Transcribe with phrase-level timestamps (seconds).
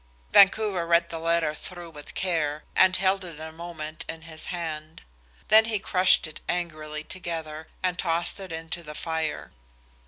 [0.31, 5.03] Vancouver read the letter through with care, and held it a moment in his hand.
[5.49, 9.51] Then he crushed it angrily together and tossed it into the fire.